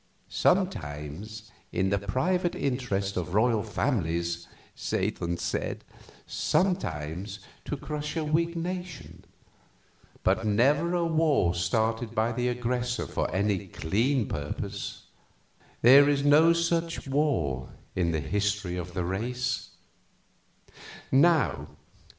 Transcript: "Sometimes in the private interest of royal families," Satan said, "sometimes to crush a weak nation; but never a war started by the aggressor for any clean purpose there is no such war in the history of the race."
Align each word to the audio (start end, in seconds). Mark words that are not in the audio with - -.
"Sometimes 0.29 1.51
in 1.71 1.91
the 1.91 1.99
private 1.99 2.55
interest 2.55 3.17
of 3.17 3.35
royal 3.35 3.61
families," 3.61 4.47
Satan 4.73 5.37
said, 5.37 5.83
"sometimes 6.25 7.37
to 7.65 7.77
crush 7.77 8.17
a 8.17 8.23
weak 8.23 8.55
nation; 8.55 9.23
but 10.23 10.43
never 10.43 10.95
a 10.95 11.05
war 11.05 11.53
started 11.53 12.15
by 12.15 12.31
the 12.31 12.47
aggressor 12.47 13.05
for 13.05 13.29
any 13.29 13.67
clean 13.67 14.27
purpose 14.27 15.03
there 15.83 16.09
is 16.09 16.23
no 16.25 16.51
such 16.51 17.07
war 17.07 17.69
in 17.95 18.09
the 18.09 18.21
history 18.21 18.77
of 18.77 18.95
the 18.95 19.05
race." 19.05 19.69